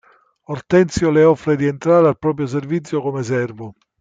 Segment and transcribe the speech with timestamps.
[0.47, 3.75] Ortensio le offre di entrare al proprio servizio come servo.